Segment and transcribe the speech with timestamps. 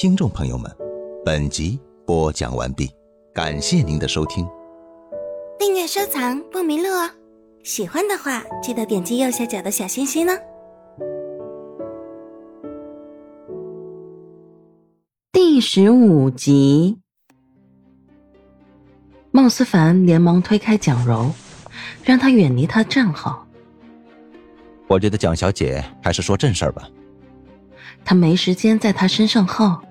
[0.00, 0.72] 听众朋友们，
[1.24, 2.88] 本集播讲完毕，
[3.34, 4.48] 感谢您的收听。
[5.58, 7.10] 订阅收藏不迷路哦，
[7.64, 10.32] 喜欢的话记得点击右下角的小心心呢。
[15.32, 17.00] 第十五集，
[19.32, 21.32] 孟思凡连忙推开蒋柔，
[22.04, 23.44] 让她远离他站好。
[24.86, 26.88] 我觉得蒋小姐还是说正事儿吧。
[28.04, 29.82] 他没时间在他身上耗。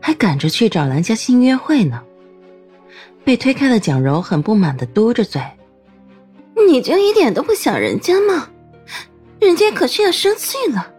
[0.00, 2.02] 还赶着去找兰家欣约会呢。
[3.24, 5.42] 被推开的蒋柔很不满的嘟着嘴
[6.68, 8.48] ：“你就一点都不想人家吗？
[9.38, 10.90] 人家可是要生气了。”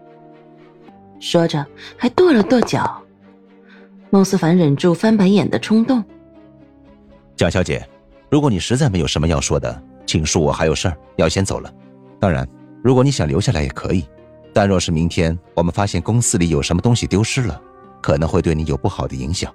[1.19, 1.65] 说着
[1.97, 3.01] 还跺了跺脚。
[4.09, 6.03] 孟思凡忍住翻白眼的冲动
[7.35, 7.87] ：“蒋小姐，
[8.29, 11.73] 如果你实在没有什么要说的，请恕我还有事儿要先走了。
[12.19, 12.47] 当然，
[12.83, 14.05] 如果你想留下来也可以，
[14.53, 17.59] 但若是明天我们发现公司里有什么东西丢失了……”
[18.01, 19.53] 可能会对你有不好的影响。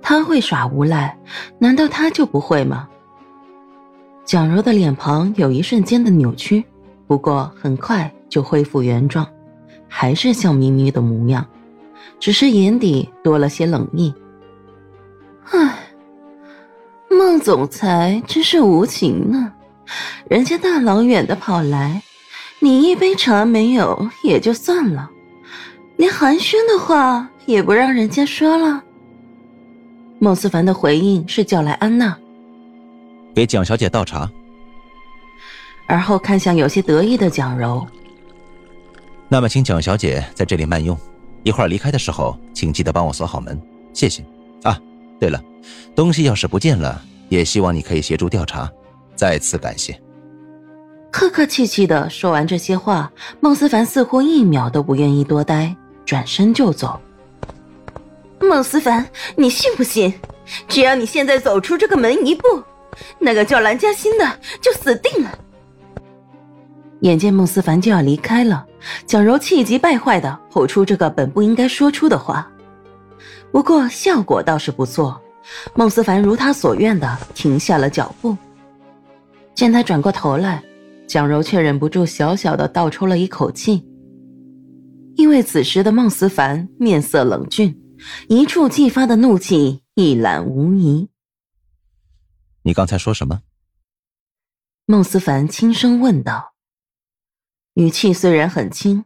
[0.00, 1.16] 他会耍无赖，
[1.58, 2.88] 难道他就不会吗？
[4.24, 6.64] 蒋柔的脸庞有一瞬间的扭曲，
[7.06, 9.26] 不过很快就恢复原状，
[9.86, 11.46] 还是笑眯眯的模样，
[12.18, 14.12] 只是眼底多了些冷意。
[15.50, 15.78] 唉，
[17.10, 19.52] 孟总裁真是无情呢，
[20.28, 22.02] 人家大老远的跑来，
[22.60, 25.10] 你一杯茶没有也就算了。
[25.96, 28.82] 连寒暄的话也不让人家说了。
[30.18, 32.16] 孟思凡的回应是叫来安娜，
[33.34, 34.30] 给蒋小姐倒茶。
[35.86, 37.86] 而后看向有些得意的蒋柔，
[39.28, 40.96] 那么请蒋小姐在这里慢用，
[41.42, 43.60] 一会儿离开的时候，请记得帮我锁好门，
[43.92, 44.24] 谢谢。
[44.62, 44.80] 啊，
[45.18, 45.42] 对了，
[45.94, 48.70] 东西要是不见了，也希望你可以协助调查，
[49.16, 50.00] 再次感谢。
[51.10, 55.76] 客客气气的说完这些话，孟思凡似乎一秒都不愿意多待。
[56.04, 57.00] 转身就走。
[58.40, 60.12] 孟思凡，你信不信？
[60.68, 62.42] 只要你现在走出这个门一步，
[63.18, 65.38] 那个叫蓝嘉欣的就死定了。
[67.00, 68.66] 眼见孟思凡就要离开了，
[69.06, 72.48] 蒋柔气急败坏的吼出这个本不应该说出的话。
[73.50, 75.20] 不过效果倒是不错，
[75.74, 78.36] 孟思凡如他所愿的停下了脚步。
[79.54, 80.62] 见他转过头来，
[81.06, 83.86] 蒋柔却忍不住小小的倒抽了一口气。
[85.16, 87.96] 因为此时的孟思凡面色冷峻，
[88.28, 91.08] 一触即发的怒气一览无遗。
[92.62, 93.42] 你刚才说什么？
[94.86, 96.54] 孟思凡轻声问道。
[97.74, 99.04] 语气虽然很轻，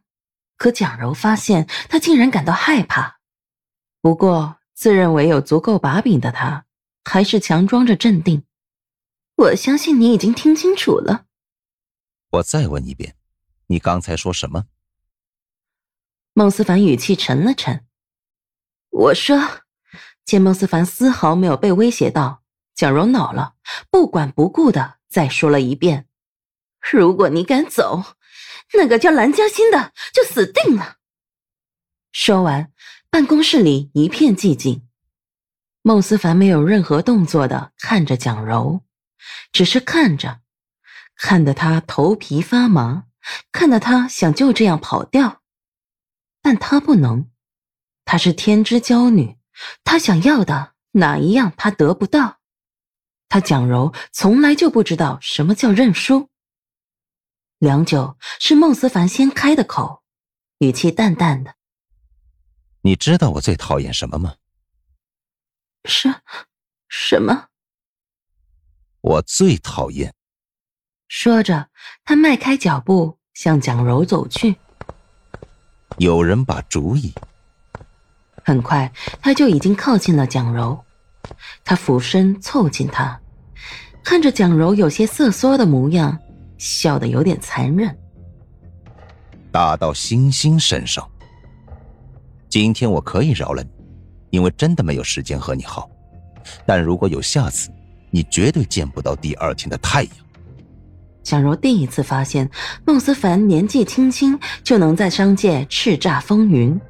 [0.56, 3.20] 可蒋柔发现他竟然感到害怕。
[4.00, 6.64] 不过自认为有足够把柄的他，
[7.04, 8.44] 还是强装着镇定。
[9.36, 11.26] 我相信你已经听清楚了。
[12.30, 13.14] 我再问一遍，
[13.66, 14.66] 你刚才说什么？
[16.38, 17.86] 孟思凡语气沉了沉，
[18.90, 19.62] 我说
[20.22, 22.42] ：“见孟思凡丝毫没有被威胁到，
[22.74, 23.54] 蒋柔恼了，
[23.90, 26.06] 不管不顾的再说了一遍
[26.92, 28.04] ：‘如果你敢走，
[28.74, 30.96] 那个叫蓝嘉欣的就死定了。’”
[32.12, 32.70] 说完，
[33.08, 34.86] 办公室里一片寂静。
[35.80, 38.82] 孟思凡没有任何动作的看着蒋柔，
[39.52, 40.40] 只是看着，
[41.16, 43.04] 看得他头皮发麻，
[43.50, 45.40] 看得他想就这样跑掉。
[46.46, 47.28] 但她不能，
[48.04, 49.36] 她是天之娇女，
[49.82, 52.38] 她想要的哪一样她得不到？
[53.28, 56.30] 她蒋柔从来就不知道什么叫认输。
[57.58, 60.04] 良久，是孟思凡先开的口，
[60.58, 61.56] 语气淡淡的
[62.82, 64.36] ：“你知道我最讨厌什么吗
[65.84, 66.14] ？”“是，
[66.88, 67.48] 什么
[69.02, 70.14] ？”“我最讨厌。”
[71.10, 71.70] 说着，
[72.04, 74.60] 他迈开脚步向蒋柔走去。
[75.98, 77.12] 有人把主意。
[78.44, 78.90] 很快，
[79.20, 80.78] 他就已经靠近了蒋柔。
[81.64, 83.18] 他俯身凑近她，
[84.04, 86.16] 看着蒋柔有些瑟缩的模样，
[86.58, 87.96] 笑得有点残忍。
[89.50, 91.08] 打到星星身上。
[92.48, 93.70] 今天我可以饶了你，
[94.30, 95.90] 因为真的没有时间和你耗。
[96.64, 97.70] 但如果有下次，
[98.10, 100.12] 你绝对见不到第二天的太阳。
[101.26, 102.48] 小柔第一次发现
[102.84, 106.80] 孟思凡年纪轻轻就能在商界叱咤风云，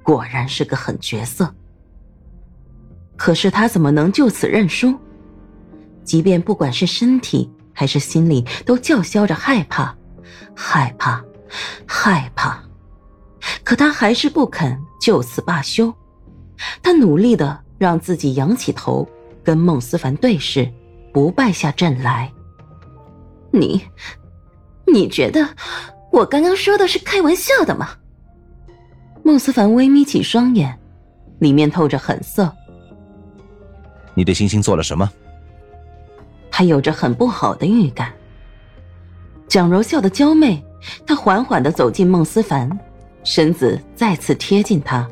[0.00, 1.52] 果然是个狠角色。
[3.16, 4.96] 可是他怎么能就此认输？
[6.04, 9.92] 即便不管是身体还是心里都叫嚣着害怕，
[10.54, 11.20] 害怕，
[11.84, 12.62] 害怕，
[13.64, 15.92] 可他还是不肯就此罢休。
[16.80, 19.04] 他努力的让自己仰起头，
[19.42, 20.72] 跟孟思凡对视，
[21.12, 22.32] 不败下阵来。
[23.54, 23.86] 你，
[24.84, 25.48] 你觉得
[26.10, 27.90] 我刚刚说的是开玩笑的吗？
[29.22, 30.76] 孟思凡微眯起双眼，
[31.38, 32.52] 里面透着狠色。
[34.12, 35.08] 你对星星做了什么？
[36.50, 38.12] 他有着很不好的预感。
[39.46, 40.62] 蒋柔笑得娇媚，
[41.06, 42.68] 她缓缓的走进孟思凡，
[43.22, 45.08] 身子再次贴近他，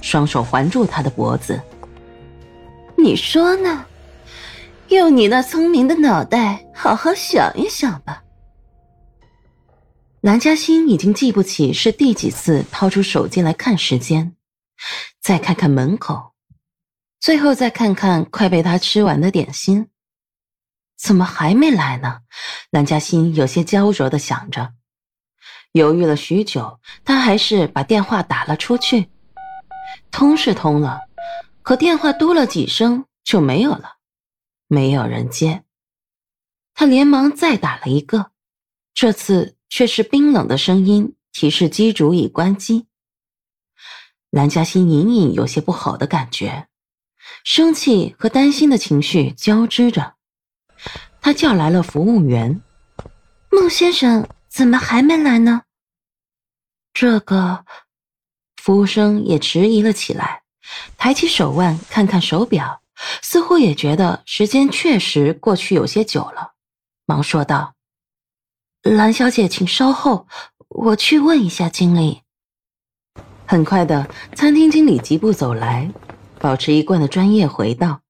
[0.00, 1.60] 双手环住他的脖子。
[2.96, 3.84] 你说呢？
[4.94, 8.22] 用你那聪明的脑袋，好好想一想吧。
[10.20, 14.36] 南嘉欣已经记不起是第几次掏出手机来看时间，
[15.20, 16.34] 再看看门口，
[17.18, 19.88] 最后再看看快被他吃完的点心。
[20.96, 22.20] 怎么还没来呢？
[22.70, 24.74] 蓝嘉欣有些焦灼的想着，
[25.72, 29.10] 犹豫了许久，他还是把电话打了出去。
[30.12, 31.00] 通是通了，
[31.62, 33.96] 可电话嘟了几声就没有了，
[34.72, 35.64] 没有人接。
[36.72, 38.30] 他连忙再打了一个，
[38.94, 42.86] 这次却是冰冷的声音提示机主已关机。
[44.30, 46.68] 蓝嘉欣隐隐有些不好的感觉，
[47.44, 50.14] 生气和担心的情绪交织着。
[51.20, 52.62] 他叫来了服务员，
[53.50, 55.64] 孟先生怎么还没来呢？
[56.94, 57.66] 这个
[58.56, 60.44] 服务生也迟疑了起来，
[60.96, 62.81] 抬起手腕看看手表，
[63.22, 66.54] 似乎也觉得时间确实过去有些久了，
[67.06, 67.74] 忙说道
[68.82, 70.26] ：“蓝小姐，请稍后，
[70.68, 72.22] 我去问一下经理。”
[73.46, 75.92] 很快的，餐厅经理疾步走来，
[76.38, 78.00] 保持一贯的专业回道：“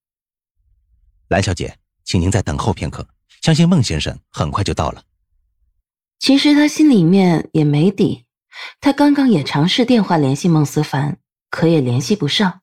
[1.29, 3.07] 蓝小姐。”请您再等候片刻，
[3.41, 5.05] 相信孟先生很快就到了。
[6.19, 8.27] 其实他心里面也没底，
[8.81, 11.19] 他刚刚也尝试电话联系孟思凡，
[11.49, 12.62] 可也联系不上。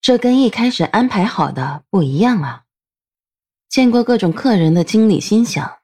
[0.00, 2.64] 这跟一开始安排好的不一样啊！
[3.68, 5.78] 见过各种客人的经理心想，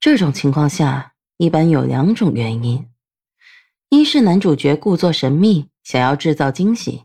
[0.00, 2.88] 这种情况下一般有两种原因：
[3.88, 7.04] 一是男主角故作神秘，想要制造惊喜；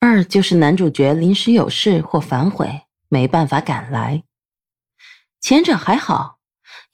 [0.00, 2.82] 二就是男主角临时有事或反悔。
[3.08, 4.24] 没办法赶来。
[5.40, 6.40] 前者还好，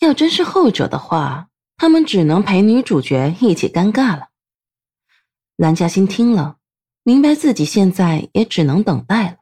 [0.01, 4.29] 要真是后者的话，他们只能陪女主角一起尴尬了。
[5.57, 6.59] 蓝嘉欣听了，
[7.03, 9.37] 明白自己现在也只能等待了。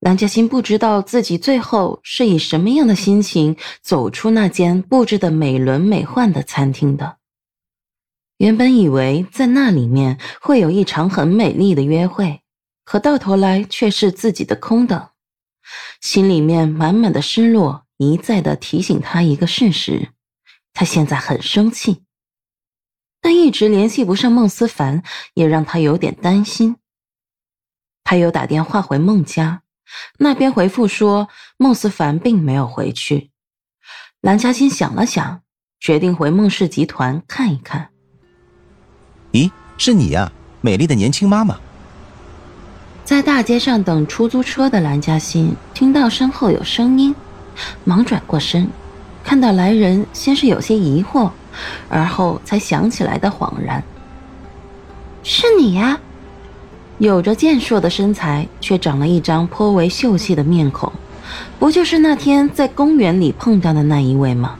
[0.00, 7.18] 蓝嘉欣不知道自己最后是以什么样的心情走出那间布置的美轮美奂的餐厅的。
[8.38, 12.40] 原本以为在那里面会有一场很美丽的约会。
[12.86, 15.08] 可到头来却是自己的空等，
[16.02, 20.10] 心里面满满的失落，一再的提醒他一个事实：
[20.74, 22.03] 他现在很生气。
[23.24, 26.76] 但一直联系不上孟思凡，也让他有点担心。
[28.04, 29.62] 他又打电话回孟家，
[30.18, 33.30] 那边回复说孟思凡并没有回去。
[34.20, 35.40] 蓝嘉欣想了想，
[35.80, 37.88] 决定回孟氏集团看一看。
[39.32, 40.30] 咦，是你呀，
[40.60, 41.58] 美丽的年轻妈妈。
[43.06, 47.14] 在大街上等出租车的蓝嘉欣听到身后有声音，
[47.84, 48.68] 忙转过身，
[49.24, 51.30] 看到来人，先是有些疑惑，
[51.88, 53.82] 而后才想起来的恍然。
[55.22, 55.98] 是你呀，
[56.98, 60.92] 有着健硕的身材，却长了一张颇为秀气的面孔，
[61.58, 64.56] 不就是那天在公园里碰到的那一位吗？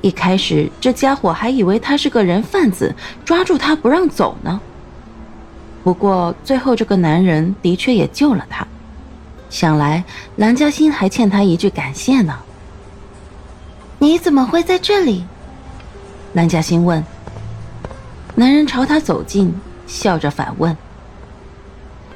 [0.00, 2.94] 一开始这家伙还以为他是个人贩子，
[3.24, 4.60] 抓住他不让走呢。
[5.84, 8.66] 不过最后，这个男人的确也救了他。
[9.48, 10.04] 想来
[10.36, 12.36] 蓝嘉欣还欠他一句感谢呢。
[14.00, 15.24] 你怎么会在这里？
[16.34, 17.04] 蓝嘉欣问。
[18.36, 19.52] 男人朝他走近，
[19.88, 20.76] 笑着反问：“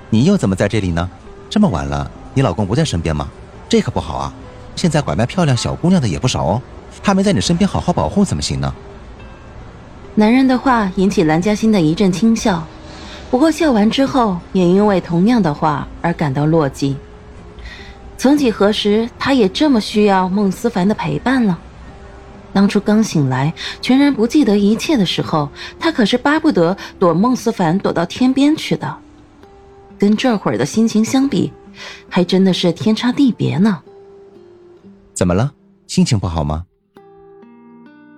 [0.08, 1.10] 你又怎么在这里呢？
[1.50, 3.28] 这么晚了，你老公不在身边吗？
[3.68, 4.32] 这可不好啊！
[4.76, 6.62] 现在拐卖漂亮小姑娘的也不少哦，
[7.02, 8.72] 他没在你身边好好保护怎么行呢？”
[10.14, 12.62] 男人的话引起蓝嘉欣的一阵轻笑。
[13.28, 16.94] 不过笑完之后，也因为同样的话而感到落寂。
[18.16, 21.58] 曾几何时，他也这么需要孟思凡的陪伴了。
[22.52, 28.96] 当初刚醒来，全然不记得一切的时候，他可是巴不得躲孟思凡躲到天边去的。
[29.98, 31.52] 跟这会儿的心情相比，
[32.08, 33.80] 还真的是天差地别呢。
[35.14, 35.52] 怎么了？
[35.86, 36.64] 心情不好吗？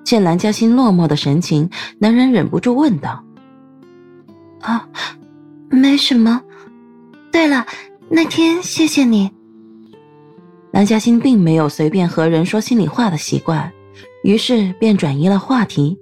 [0.04, 3.22] 见蓝嘉欣落寞的神情，男人忍不住问道。
[4.60, 4.88] 啊，
[5.68, 6.42] 没什么。
[7.30, 7.66] 对了，
[8.08, 9.30] 那天谢谢你。
[10.72, 13.72] 蓝嘉欣并没有随便和人说心里话的习惯，
[14.25, 15.97] 于是便转移了话题。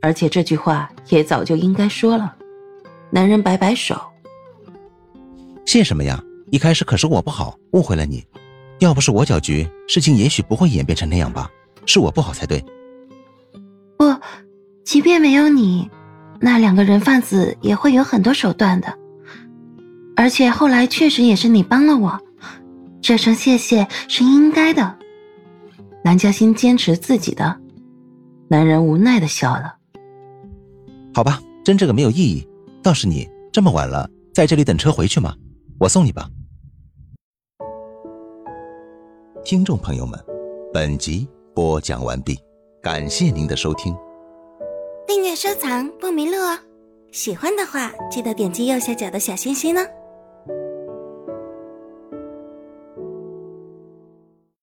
[0.00, 2.36] 而且这句话也早就应该说了。
[3.10, 4.00] 男人摆摆手
[5.66, 6.22] ：“谢什么呀？
[6.50, 8.22] 一开始可是我不好，误会了你。
[8.80, 11.50] 要不是我搅局，事情也许不会演变成那样吧？
[11.86, 12.62] 是我不好才对。
[13.96, 14.14] 不，
[14.84, 15.90] 即便没有你。”
[16.40, 18.98] 那两个人贩子也会有很多手段的。
[20.16, 22.20] 而且后来确实也是你帮了我，
[23.00, 24.98] 这声谢谢是应该的。
[26.04, 27.58] 蓝嘉欣坚持自己的，
[28.46, 29.74] 男人无奈的笑了。
[31.14, 32.46] 好吧，争这个没有意义。
[32.82, 35.34] 倒是你这么晚了，在这里等车回去吗？
[35.80, 36.28] 我送你吧。
[39.42, 40.22] 听众朋友们，
[40.74, 42.38] 本集播讲完毕，
[42.82, 43.96] 感谢您的收听。
[45.06, 46.58] 订阅收藏不迷路哦，
[47.12, 49.80] 喜欢的话记得点击右下角的小心心呢。